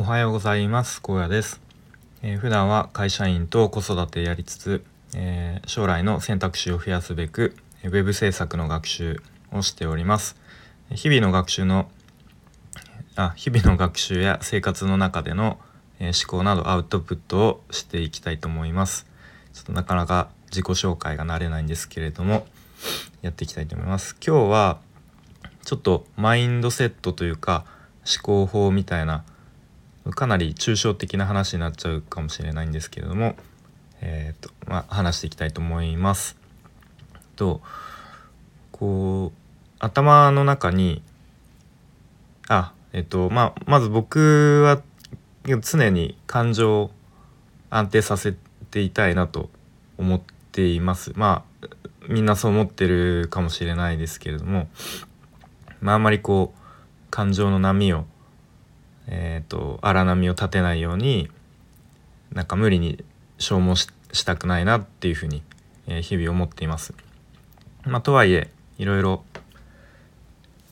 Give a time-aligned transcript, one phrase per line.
[0.00, 1.02] おはようございます。
[1.02, 1.60] 高野です、
[2.22, 4.84] えー、普段は会社員と子育てやりつつ、
[5.16, 10.36] えー、将来の選択肢を増やすべくウェブ制作の学習をしております。
[10.92, 11.90] 日々の学習の
[13.16, 15.58] あ日々の学習や生活の中での、
[15.98, 19.04] えー、思考などアウトプットをしていきたいと思います。
[19.52, 22.46] ちょっとなかなか自己紹介が慣れないんですけれども
[23.20, 24.14] やっていきたいと思います。
[24.24, 24.78] 今日は
[25.64, 27.64] ちょっとマインドセットというか
[28.06, 29.24] 思考法みたいな
[30.12, 33.36] かなり抽象的な話になっちゃうかもしれないんですけれども、
[34.00, 36.36] えーとまあ、話していきたいと思います。
[37.36, 37.60] と
[38.72, 39.38] こう
[39.78, 41.02] 頭の中に
[42.48, 44.82] あえっとまあまず僕は
[45.44, 46.90] 常に感情を
[47.70, 48.34] 安定させ
[48.70, 49.50] ていたいなと
[49.98, 50.20] 思っ
[50.52, 51.12] ています。
[51.16, 51.66] まあ
[52.08, 54.68] みんなそう思ってるかもしれないですけれども、
[55.80, 56.60] まあ、あんまりこう
[57.10, 58.06] 感情の波を
[59.10, 61.30] えーと、荒波を立てないように
[62.32, 63.02] なんか無理に
[63.38, 63.74] 消耗
[64.12, 65.42] したくないなっていうふうに、
[65.86, 66.94] えー、日々思っています。
[67.84, 69.24] まあ、とはいえいろいろ、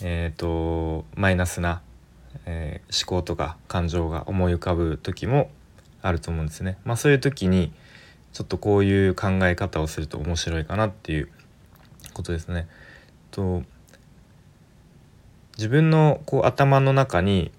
[0.00, 1.82] えーと、マイナスな、
[2.46, 5.50] えー、思考とか感情が思い浮かぶ時も
[6.02, 6.78] あると思うんですね。
[6.84, 7.72] まあ、そういう時に
[8.32, 11.28] ちょっとこういう考え方をすると面白いかなっていう
[12.14, 12.68] ことですね。
[13.32, 13.62] と
[15.56, 17.50] 自分のこう頭の中に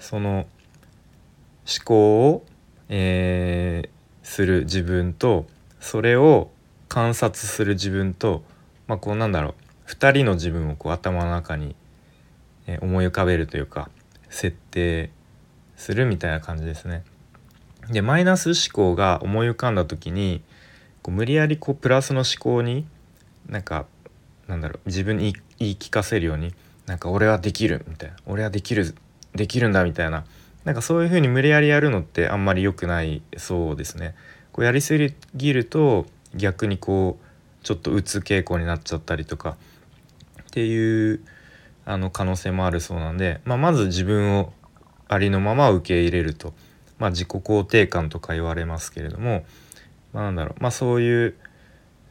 [0.00, 2.46] その思考を、
[2.88, 5.46] えー、する自分と
[5.78, 6.50] それを
[6.88, 8.42] 観察する自分と
[8.88, 9.54] まあこうなんだろう。
[9.90, 11.74] 2人の自分をこう頭の中に、
[12.66, 13.90] え、思い浮かべるというか
[14.28, 15.10] 設定
[15.76, 17.04] するみたいな感じですね。
[17.90, 20.42] でマイナス思考が思い浮かんだ時に
[21.02, 22.86] こう無理やりこうプラスの思考に
[23.48, 23.86] なんか
[24.48, 24.80] なんだろう。
[24.86, 26.54] 自分に言い聞かせるように
[26.86, 28.16] なんか俺はできるみたいな。
[28.26, 28.94] 俺はできる
[29.34, 30.24] できるんだみたいな
[30.64, 34.14] なんかそういう風に無理やりやるのってあんまり良くないそうですね。
[34.52, 34.96] こうやりす
[35.34, 39.56] ぎると逆にこうちょっとうつ傾向になっちゃったりとか
[40.42, 41.20] っていう
[41.84, 44.52] あの可能性もあるそうなんで、まあ、まず自分を
[45.08, 46.52] ありのまま受け入れると、
[46.98, 49.44] まあ、自己肯定感とか言われますけれども、
[50.12, 51.36] まあ、なんだろう、まあ、そういう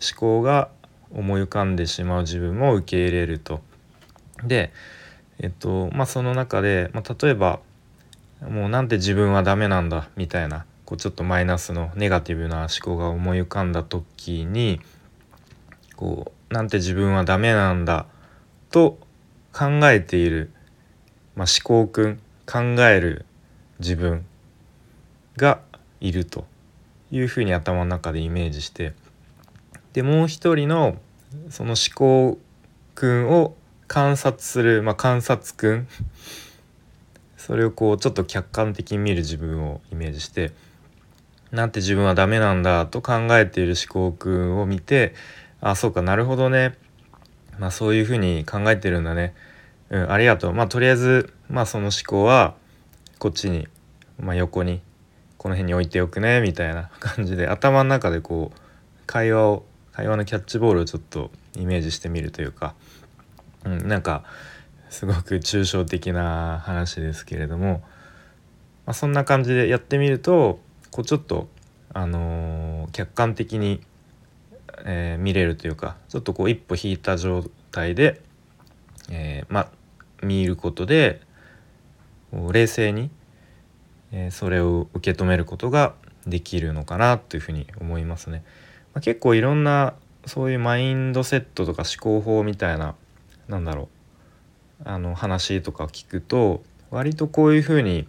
[0.00, 0.70] 思考が
[1.12, 3.60] 思い浮かんでしまう自分も受け入れると。
[4.44, 4.72] で
[5.40, 7.60] えっとまあその中で、まあ、例えば
[8.48, 14.80] もうなんて自分はダメなんだみたいなこうちょっとマイナスのネガティブな思考が思い浮かんだ時に
[15.96, 18.06] こうなんて自分はダメなんだ
[18.70, 18.98] と
[19.52, 20.50] 考えている、
[21.34, 23.26] まあ、思考くん考える
[23.80, 24.24] 自分
[25.36, 25.60] が
[26.00, 26.46] いると
[27.10, 28.94] いうふうに頭の中でイメージして
[29.92, 30.96] でもう一人の
[31.50, 32.38] その思考
[32.94, 33.54] くんを
[33.88, 35.88] 観察する、まあ、観察くん
[37.36, 40.52] それをこうちょっと客観的に見る自分をイメージして
[41.50, 45.14] なんて自分はダメなんだと考えている思考くんを見て
[45.60, 46.76] あそうかなるほどね。
[47.58, 49.34] まあそういうふうに考えてるんだね。
[49.90, 50.52] うんありがとう。
[50.52, 52.54] まあとりあえずまあその思考は
[53.18, 53.66] こっちに、
[54.20, 54.82] まあ、横に
[55.38, 58.60] この辺に置いておくねみたいな 感じで頭の中でこう
[59.06, 62.74] 会話を会話のキャッチボールをちょっとイメージしてみるというか。
[63.68, 64.24] うん、なんか
[64.88, 67.82] すごく抽象的な話ですけれども、
[68.86, 70.58] まあ、そんな感じでやってみると
[70.90, 71.48] こうちょっと、
[71.92, 73.82] あのー、客観的に、
[74.84, 78.22] えー、見れるというかちょっとこう一歩引いた状態で、
[79.10, 79.68] えー、まあ
[80.22, 81.20] 見ることで
[82.32, 83.10] 冷静に、
[84.12, 85.94] えそれを受け止めることが
[86.26, 88.44] できるのかなというふうに思いますね。
[88.92, 89.94] まあ、結構いろんな
[90.26, 92.96] そういうマインドセットとか思考法みたいな
[93.48, 93.88] なんだろ
[94.84, 98.06] うあの話とか聞くと割とこういうふうに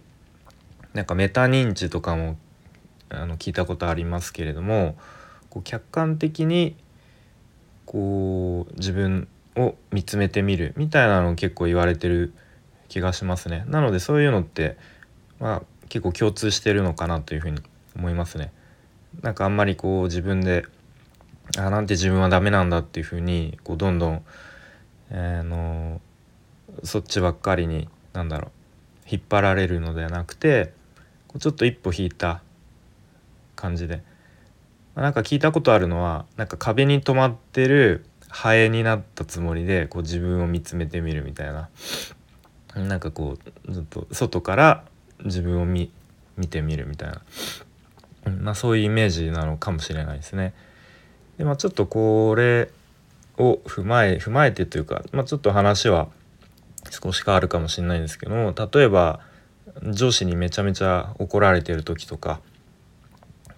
[0.94, 2.36] なんかメタ認知とかも
[3.08, 4.96] あの聞いたことありますけれども
[5.48, 6.76] こう客観的に
[7.86, 12.32] こう自分を見つめてみるみたいなのを結構言われてる
[12.88, 13.64] 気がしますね。
[13.66, 14.76] なのでそういうのって
[15.40, 17.60] まあ結構共通してるのかなというふうに
[17.96, 18.52] 思いますね。
[19.22, 20.64] なんかあんまりこう自分で
[21.58, 24.24] あなんて自分はダメなんだっていうふうにこうどんどん
[25.10, 26.00] あの
[26.84, 28.50] そっちばっかりに何だろう
[29.10, 30.72] 引っ張られるのではなくて
[31.26, 32.42] こうちょっと一歩引いた
[33.56, 34.02] 感じで、
[34.94, 41.68] まあ、なんか聞いたことあるのはなんか壁に止まってるハエになったつもりでこう自分を見つめてみるみたいな。
[42.76, 43.36] なんかこ
[43.66, 44.84] うずっと外から
[45.24, 45.90] 自分を見
[46.36, 47.22] 見てみるみたいな、
[48.30, 50.54] まあ、そういうイメージなのかもしれないですね。
[51.36, 52.70] でまあ、ちょっとこれ
[53.40, 56.08] を踏まえ踏まえてというか、まあ、ちょっと話は
[56.90, 59.20] 少し変わるかもしれないんですけども例えば
[59.92, 62.40] 上司にめちゃめちゃ怒られてる時とか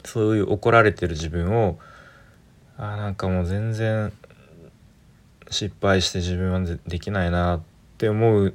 [0.04, 1.78] そういう怒られてる自分を
[2.76, 4.12] あなんかもう全然
[5.50, 7.62] 失敗して自分はできないなっ
[7.98, 8.54] て思う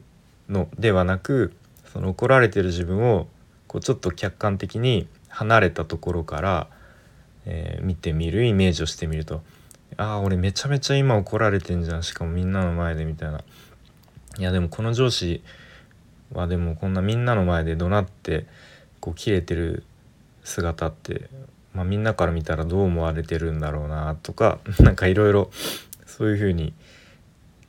[0.49, 1.53] のではなく
[1.91, 3.27] その怒られてる自分を
[3.67, 6.67] こうちょっと客観的に離れたところから、
[7.45, 9.41] えー、見てみるイメージをしてみると。
[9.97, 12.03] ああ俺めちゃめちゃ今怒られてんじゃん。
[12.03, 13.43] しかもみんなの前でみたいな。
[14.37, 15.41] いやでもこの上司
[16.31, 18.45] はでもこんなみんなの前で怒鳴って
[18.99, 19.83] こう切れてる
[20.43, 21.29] 姿って、
[21.73, 25.49] まあ、みんなから見たらどう思われてるんだろうなとか 何かいろいろ
[26.05, 26.73] そういうふうに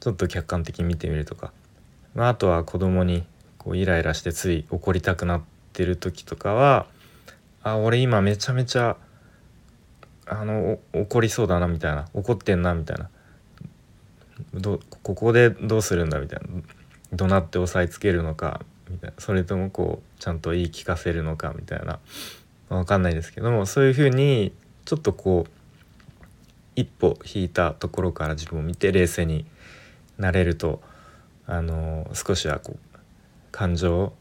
[0.01, 1.53] ちょっと客観的に見てみるとか、
[2.15, 3.25] まあ、あとは子供に
[3.57, 5.43] こうイライラしてつい怒りたくなっ
[5.73, 6.87] てる時とかは
[7.63, 8.97] あ俺今めちゃめちゃ
[10.29, 12.07] あの怒りそうだなみたいな。
[12.15, 13.09] 怒ってんなみたいな。
[14.55, 16.47] どここでどうするんだみたいな。
[17.13, 18.61] 怒鳴って押さえつけるのか
[18.91, 19.17] みたいな。
[19.19, 21.99] それともこうちゃんと言い聞かせるのかみたいな。
[22.69, 24.53] 分かんないですけどもそういうふうに
[24.85, 25.51] ちょっとこう
[26.77, 29.47] 一歩引いたところから自分を見て冷静に
[30.19, 30.81] なれると
[31.47, 32.99] あの少しはこう
[33.51, 34.13] 感情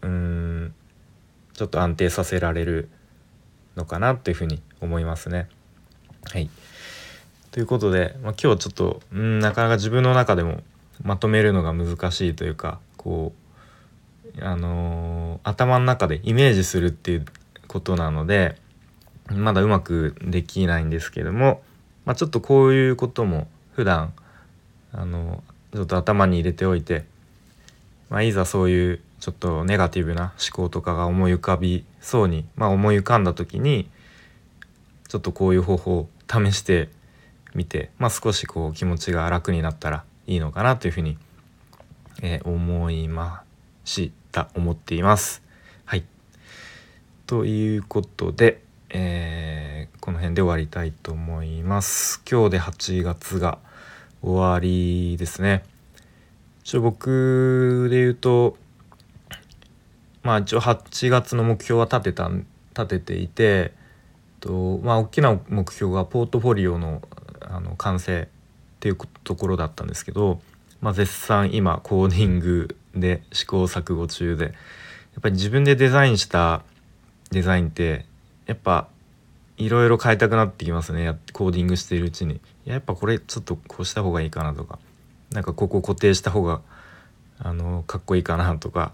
[0.00, 0.74] うん
[1.52, 2.88] ちょっと安定させられる
[3.76, 5.48] のかなというふうに思いますね。
[6.30, 6.48] はい
[7.52, 10.62] ということで、まあ、今日ちょっとうんなかなか自分の中でも
[11.02, 13.34] まとめるのが難しいというかこ
[14.38, 17.26] うあのー、頭の中でイメージするっていう
[17.68, 18.56] ことなので
[19.30, 21.62] まだうまくできないんですけども、
[22.06, 24.14] まあ、ちょっとこういうことも普段
[24.92, 25.42] あの
[25.74, 27.04] ちょっと頭に入れておいて、
[28.08, 33.88] まあ、いざそういうちょっとネガティブな思考とかが思い浮かびそうに、まあ、思い浮かんだ時に
[35.06, 36.88] ちょっとこういう方法を試して
[37.54, 41.18] みて、まあ、少しこう気持ちが楽になったらいいのかなというふうに、
[42.20, 43.44] えー、思いま
[43.84, 45.40] した思っています。
[45.84, 46.02] はい
[47.28, 48.60] ということで、
[48.90, 52.20] えー、この辺で終わりたいと思います。
[52.28, 53.58] 今日で8月が
[54.20, 55.62] 終わりですね。
[56.64, 58.56] 一応僕で言うと
[60.22, 62.30] まあ一応8月の目標は立てた
[62.70, 63.72] 立てていて
[64.40, 67.02] とまあ大きな目標がポートフォリオの
[67.40, 68.26] あの完成っ
[68.80, 70.40] ていうところだったんですけど、
[70.80, 74.52] まあ、絶賛今コーディングで試行錯誤中でやっ
[75.20, 76.62] ぱり自分でデザインした
[77.30, 78.06] デザインって
[78.46, 78.88] やっぱ
[79.58, 82.40] いろいろ変えたくなってきますねコーディングしているうちに。
[82.64, 84.78] やっぱこれちょっとこうした方がいいかなとか
[85.32, 86.60] なんかここ固定した方が
[87.38, 88.92] あのかっこいいかなとか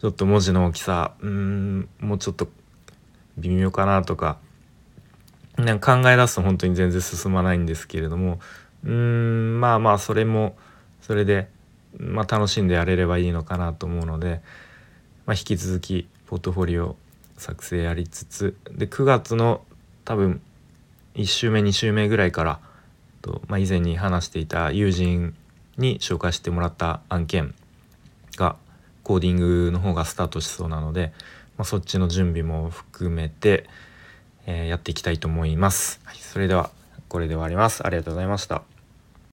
[0.00, 2.48] ちょっと文字の大きさうんもうちょっと
[3.36, 4.38] 微妙かなとか
[5.56, 8.38] なんか考え出すと本当に全然進まないんですけれども
[8.84, 10.56] うんまあまあそれも
[11.00, 11.48] それで、
[11.96, 14.40] まあ、楽しんでやれればいいのかなと思うので、
[15.26, 16.96] まあ、引き続きポートフォリオ
[17.36, 19.62] 作成やりつつで9月の
[20.04, 20.40] 多分
[21.14, 22.60] 1週目2週目ぐらいから
[23.22, 25.34] と、まあ、以前に話していた友人
[25.76, 27.54] に紹介してもらった案件
[28.36, 28.56] が
[29.08, 31.14] コーディングの方がスタートしそうなので、
[31.56, 33.66] まあ、そっちの準備も含めて、
[34.44, 35.98] えー、やっていきたいと思います。
[36.04, 36.70] はい、それでは
[37.08, 37.86] これで終わります。
[37.86, 38.77] ありがとうございました。